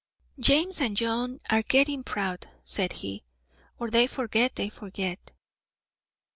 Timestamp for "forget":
4.07-4.55, 4.69-5.31